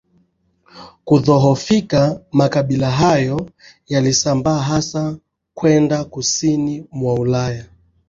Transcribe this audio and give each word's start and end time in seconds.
Kudhoofika 1.05 2.21
makabila 2.31 2.91
hayo 2.91 3.49
yalisambaa 3.87 4.59
hasa 4.59 5.17
kwenda 5.55 6.03
kusini 6.05 6.85
mwa 6.91 7.13
Ulaya 7.13 7.65